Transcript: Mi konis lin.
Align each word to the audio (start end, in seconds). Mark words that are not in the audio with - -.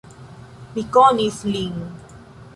Mi 0.77 0.85
konis 0.97 1.39
lin. 1.53 1.79